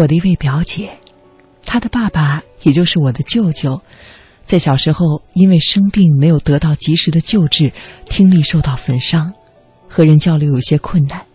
[0.00, 0.98] 我的一位表姐，
[1.66, 3.82] 她的爸爸也就是我的舅舅，
[4.46, 7.70] 在小时候因为生病没有得到及时的救治，
[8.06, 9.34] 听力受到损伤，
[9.90, 11.26] 和人交流有些困难。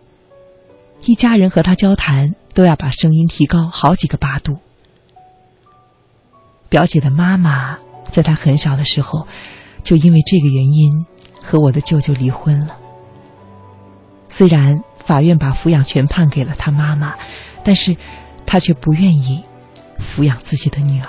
[1.03, 4.57] 一家人和他交谈都要把声音提高好几个八度。
[6.67, 7.77] 表姐的妈妈
[8.09, 9.27] 在她很小的时候，
[9.83, 11.05] 就因为这个原因
[11.39, 12.75] 和我的舅舅离婚了。
[14.27, 17.13] 虽然法院把抚养权判给了他妈妈，
[17.63, 17.95] 但是
[18.45, 19.43] 他却不愿意
[19.99, 21.07] 抚养自己的女儿。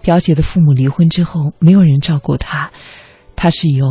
[0.00, 2.70] 表姐的父母离婚之后，没有人照顾她，
[3.36, 3.86] 她是由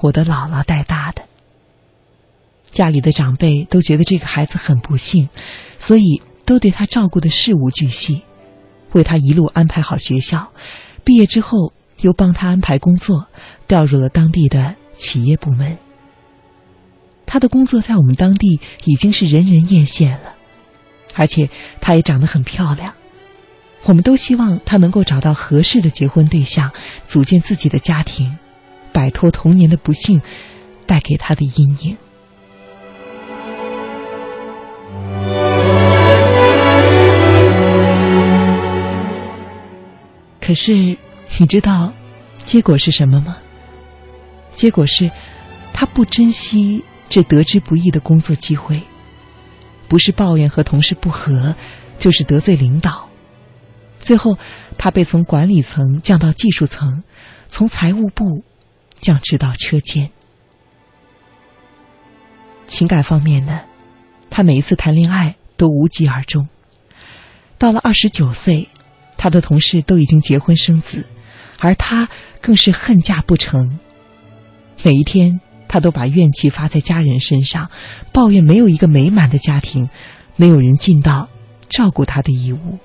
[0.00, 1.22] 我的姥姥带大的。
[2.70, 5.28] 家里的长辈都觉得这个孩子很不幸，
[5.78, 8.22] 所以都对她照顾的事无巨细，
[8.92, 10.52] 为她一路安排好学校，
[11.04, 13.26] 毕业之后又帮她安排工作，
[13.66, 15.78] 调入了当地的企业部门。
[17.24, 20.34] 他的工作在我们当地已经是人人艳羡了，
[21.14, 21.48] 而且
[21.80, 22.94] 她也长得很漂亮。
[23.84, 26.72] 我们都希望她能够找到合适的结婚对象，
[27.06, 28.38] 组建自己的家庭，
[28.92, 30.20] 摆脱童年的不幸
[30.86, 31.96] 带给她的阴影。
[40.40, 40.96] 可是，
[41.38, 41.92] 你知道
[42.42, 43.36] 结果是什么吗？
[44.58, 45.08] 结果是，
[45.72, 48.82] 他不珍惜这得之不易的工作机会，
[49.86, 51.54] 不是抱怨和同事不和，
[51.96, 53.08] 就是得罪领导。
[54.00, 54.36] 最后，
[54.76, 57.04] 他被从管理层降到技术层，
[57.48, 58.42] 从财务部
[58.98, 60.10] 降职到车间。
[62.66, 63.60] 情感方面呢，
[64.28, 66.48] 他每一次谈恋爱都无疾而终。
[67.58, 68.68] 到了二十九岁。
[69.20, 71.04] 他的同事都已经结婚生子，
[71.58, 72.08] 而他
[72.40, 73.80] 更是恨嫁不成。
[74.82, 77.70] 每一天，他都把怨气发在家人身上，
[78.12, 79.88] 抱怨没有一个美满的家庭，
[80.36, 81.28] 没有人尽到
[81.68, 82.78] 照顾他的义务。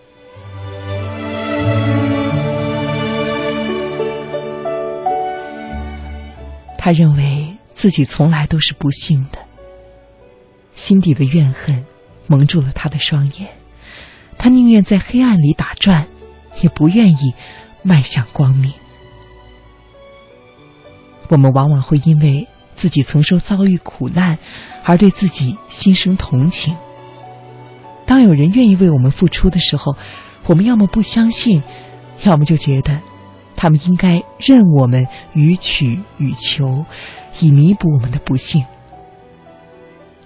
[6.77, 9.39] 他认为自己从来都是不幸的，
[10.75, 11.85] 心底的怨恨
[12.27, 13.49] 蒙住了他的双眼，
[14.37, 16.07] 他宁愿在黑暗里打转。
[16.61, 17.33] 也不愿意
[17.81, 18.71] 迈向光明。
[21.33, 24.37] 我们往往会因为自己曾受遭遇苦难，
[24.83, 26.75] 而对自己心生同情。
[28.05, 29.95] 当有人愿意为我们付出的时候，
[30.45, 31.63] 我们要么不相信，
[32.23, 33.01] 要么就觉得
[33.55, 36.85] 他们应该任我们予取予求，
[37.39, 38.63] 以弥补我们的不幸。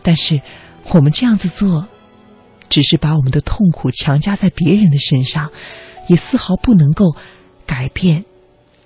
[0.02, 0.42] 但是，
[0.90, 1.88] 我们这样子做，
[2.68, 5.52] 只是把我们的痛苦强加在别人的身上。
[6.10, 7.16] 也丝毫不能够
[7.66, 8.26] 改变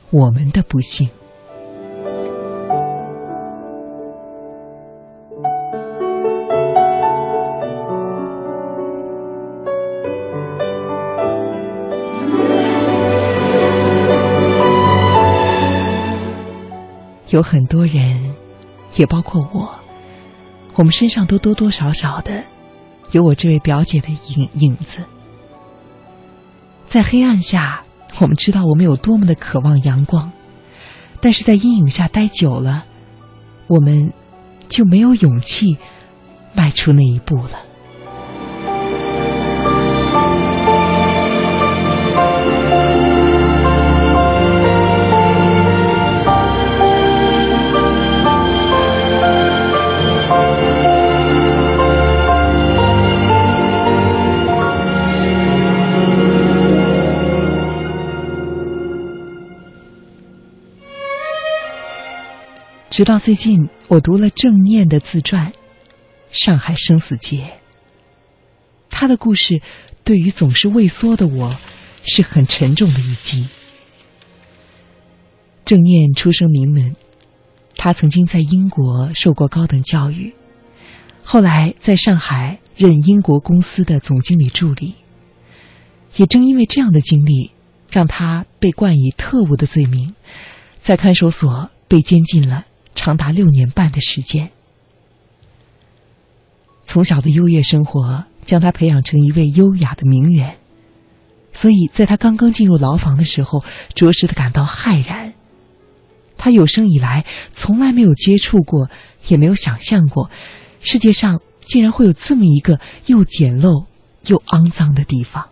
[0.10, 1.10] 我们的不幸。
[17.32, 18.36] 有很多人，
[18.96, 19.74] 也包括我，
[20.76, 22.44] 我们身上都多多少少的
[23.12, 25.04] 有我这位表姐的影影子。
[26.88, 27.84] 在黑暗下，
[28.20, 30.32] 我们知道我们有多么的渴望阳光，
[31.22, 32.84] 但是在阴影下待久了，
[33.68, 34.12] 我们
[34.68, 35.78] 就没有勇气
[36.54, 37.71] 迈出那一步了。
[63.02, 65.48] 直到最近，我读了郑念的自传
[66.30, 67.38] 《上海生死劫》。
[68.92, 69.60] 他的故事
[70.04, 71.58] 对于总是畏缩的我，
[72.04, 73.48] 是很沉重的一击。
[75.66, 76.96] 郑念出生名门，
[77.76, 80.36] 他曾经在英国受过高等教育，
[81.24, 84.94] 后来在上海任英国公司的总经理助理。
[86.18, 87.50] 也正因为这样的经历，
[87.92, 90.14] 让他被冠以特务的罪名，
[90.80, 92.68] 在看守所被监禁了。
[93.04, 94.52] 长达六年半的时间，
[96.86, 100.60] 从小的优越生活将他培养成一位优雅的名媛，
[101.52, 103.64] 所以在他刚刚进入牢房的时候，
[103.96, 105.34] 着实的感到骇然。
[106.38, 107.26] 他有生以来
[107.56, 108.88] 从来没有接触过，
[109.30, 110.30] 也没有想象过，
[110.80, 113.88] 世界上竟然会有这么一个又简陋
[114.28, 115.50] 又肮脏的地方。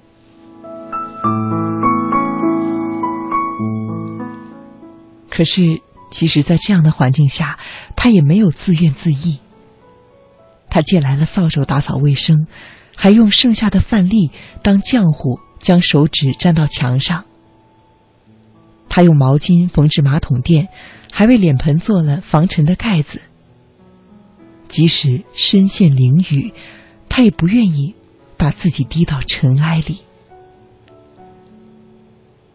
[5.32, 5.82] 可是。
[6.10, 7.60] 其实在这样的环境下，
[7.96, 9.40] 他也没有自怨自艾。
[10.70, 12.48] 他借来了扫帚打扫卫生，
[12.96, 17.26] 还用剩下的饭粒当浆糊，将手指粘到墙上。
[18.88, 20.70] 他用毛巾缝制马桶垫，
[21.12, 23.22] 还为脸盆做了防尘的盖子。
[24.68, 26.54] 即使身陷囹圄，
[27.08, 27.96] 他也不愿意
[28.38, 30.02] 把自己低到尘埃里。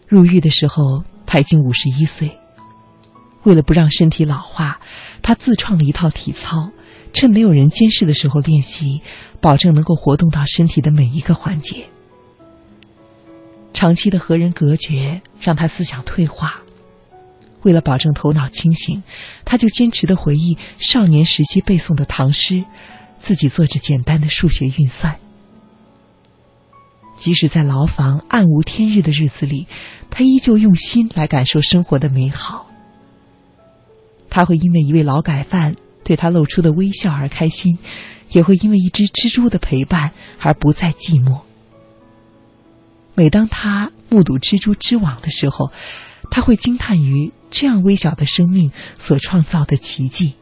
[0.07, 2.39] 入狱的时候，他已经五十一岁。
[3.45, 4.81] 为了不让身体老化，
[5.23, 6.71] 他自创了一套体操，
[7.13, 9.01] 趁没有人监视的时候练习，
[9.41, 11.87] 保证能够活动到身体的每一个环节。
[13.73, 16.63] 长期的和人隔绝让他思想退化，
[17.63, 19.03] 为了保证头脑清醒，
[19.45, 22.65] 他就坚持的回忆少年时期背诵的唐诗，
[23.19, 25.19] 自己做着简单的数学运算。
[27.19, 29.67] 即使在牢房暗无天日的日子里，
[30.09, 32.71] 他依旧用心来感受生活的美好。
[34.35, 37.79] 他会因为一位劳改犯对他露出的微笑而开心，
[38.31, 40.11] 也会因为一只蜘蛛的陪伴
[40.41, 41.43] 而不再寂寞。
[43.15, 45.71] 每当他目睹蜘蛛织网的时候，
[46.33, 50.35] 他会惊叹于这样微小的生命所创造的奇迹。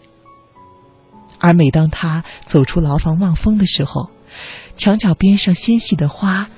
[1.39, 4.09] 而每当他走出牢房望风的时候，
[4.75, 6.49] 墙角边上纤细的花，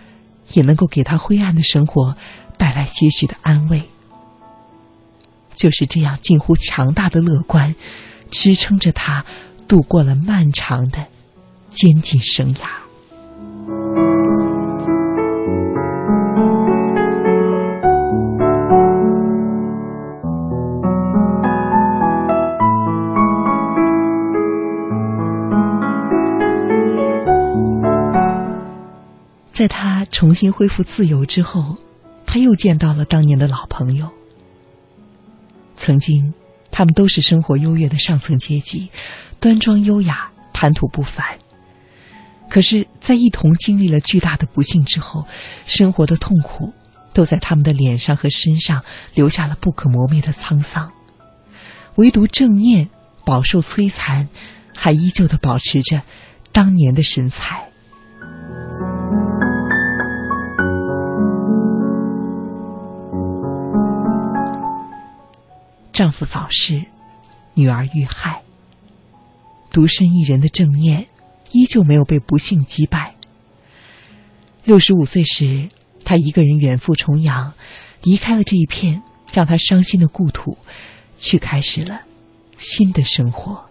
[0.53, 2.17] 也能够给他灰暗的生活
[2.57, 3.83] 带来些许的安慰。
[5.55, 7.75] 就是这样近乎强大的乐观，
[8.31, 9.25] 支撑着他
[9.67, 11.07] 度过了漫长的
[11.69, 12.67] 监禁生涯。
[29.53, 31.77] 在他重新恢复自由之后，
[32.27, 34.11] 他又见到了当年的老朋友。
[35.85, 36.33] 曾经，
[36.71, 38.89] 他们都是生活优越的上层阶级，
[39.39, 41.39] 端庄优雅，谈吐不凡。
[42.49, 45.27] 可是，在一同经历了巨大的不幸之后，
[45.67, 46.73] 生活的痛苦
[47.13, 48.83] 都在他们的脸上和身上
[49.13, 50.91] 留下了不可磨灭的沧桑。
[51.97, 52.89] 唯独正念
[53.27, 54.31] 饱受摧残，
[54.75, 56.01] 还依旧的保持着
[56.51, 57.69] 当年的神采。
[65.95, 66.87] 丈夫早逝，
[67.55, 68.43] 女儿遇害。
[69.71, 71.07] 独身一人的正念，
[71.53, 73.15] 依旧没有被不幸击败。
[74.65, 75.69] 六十五岁时，
[76.05, 77.53] 她一个人远赴重洋，
[78.03, 80.59] 离开了这一片让她伤心的故土，
[81.17, 82.01] 去开始了
[82.57, 83.65] 新的生活。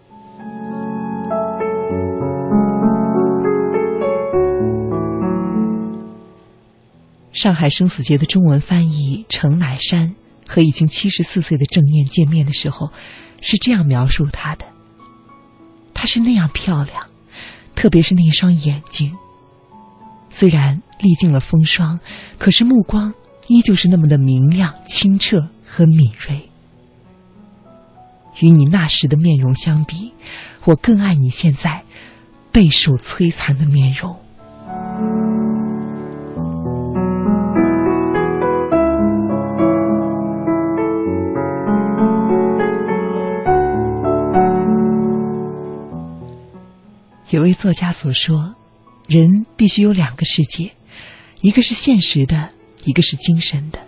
[7.32, 10.14] 上海生死劫的中文翻译程乃山。
[10.46, 12.92] 和已经七十四岁的郑念见面的时候，
[13.40, 14.64] 是这样描述她的：
[15.92, 17.06] 她是那样漂亮，
[17.74, 19.16] 特别是那一双眼睛。
[20.30, 22.00] 虽然历尽了风霜，
[22.38, 23.14] 可是目光
[23.46, 26.50] 依旧是那么的明亮、清澈和敏锐。
[28.40, 30.12] 与你那时的面容相比，
[30.64, 31.84] 我更爱你现在
[32.50, 34.18] 备受摧残的面容。
[47.34, 48.54] 有位作家所说
[49.10, 50.70] ：“人必须有两个世界，
[51.40, 52.50] 一个是现实的，
[52.84, 53.80] 一个是精神的。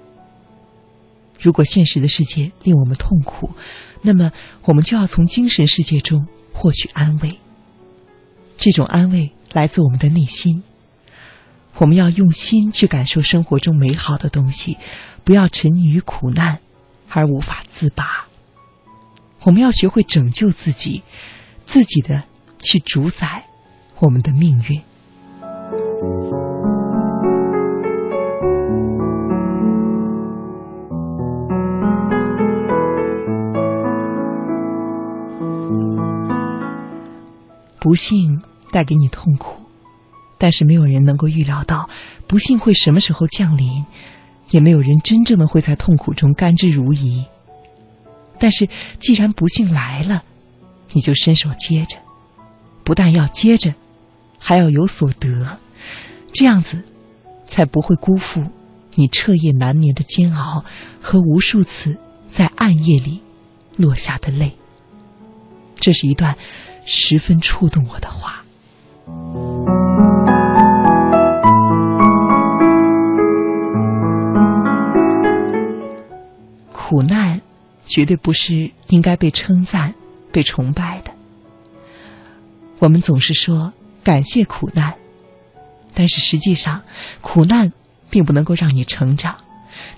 [1.38, 3.52] 如果现实的世界令我们痛苦，
[4.02, 4.32] 那么
[4.64, 7.38] 我们就要从精神世界中获取安慰。
[8.56, 10.64] 这种安慰来自我们的内心。
[11.74, 14.76] 我们要用心去感受生活中美好的东西，
[15.22, 16.58] 不要沉溺于苦难
[17.08, 18.26] 而无法自拔。
[19.42, 21.04] 我们要学会拯救自己，
[21.64, 22.24] 自己的。”
[22.60, 23.44] 去主宰
[23.98, 24.80] 我们的命运。
[37.78, 39.62] 不幸带给你痛苦，
[40.38, 41.88] 但是没有人能够预料到
[42.26, 43.86] 不幸会什么时候降临，
[44.50, 47.24] 也没有人真正的会在痛苦中甘之如饴。
[48.40, 50.24] 但是既然不幸来了，
[50.92, 51.96] 你就伸手接着。
[52.86, 53.74] 不但要接着，
[54.38, 55.58] 还要有所得，
[56.32, 56.84] 这样子，
[57.44, 58.44] 才不会辜负
[58.94, 60.64] 你彻夜难眠的煎熬
[61.02, 61.98] 和无数次
[62.30, 63.20] 在暗夜里
[63.76, 64.56] 落下的泪。
[65.74, 66.38] 这是一段
[66.84, 68.44] 十分触动我的话。
[76.72, 77.40] 苦难
[77.84, 79.92] 绝对不是应该被称赞、
[80.30, 81.02] 被崇拜。
[82.78, 83.72] 我们总是说
[84.04, 84.94] 感谢苦难，
[85.94, 86.82] 但是实际上，
[87.20, 87.72] 苦难
[88.10, 89.36] 并不能够让你成长。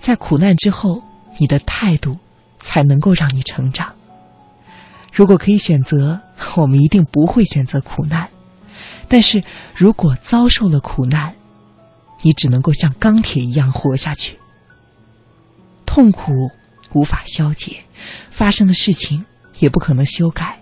[0.00, 1.02] 在苦难之后，
[1.38, 2.18] 你的态度
[2.58, 3.94] 才能够让你成长。
[5.12, 6.20] 如果可以选择，
[6.56, 8.28] 我们一定不会选择苦难。
[9.08, 9.42] 但是
[9.74, 11.34] 如果遭受了苦难，
[12.22, 14.38] 你只能够像钢铁一样活下去。
[15.86, 16.30] 痛苦
[16.92, 17.82] 无法消解，
[18.30, 19.24] 发生的事情
[19.58, 20.60] 也不可能修改。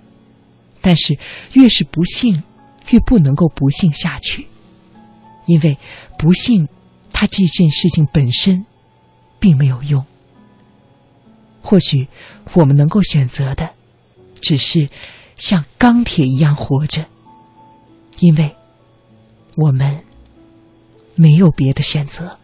[0.87, 1.19] 但是
[1.55, 2.45] 越是不幸，
[2.91, 4.47] 越不能够不幸下去，
[5.47, 5.77] 因为
[6.17, 6.69] 不幸，
[7.13, 8.65] 它这件事情本身
[9.41, 10.07] 并没有用。
[11.61, 12.07] 或许
[12.53, 13.71] 我们能够选择的，
[14.41, 14.89] 只是
[15.37, 17.05] 像钢铁一样活着，
[18.21, 18.55] 因为
[19.57, 20.05] 我们。
[21.19, 22.39] 没有别的选择，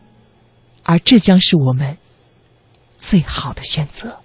[0.83, 1.99] 而这将是我们
[2.97, 4.22] 最好的选择。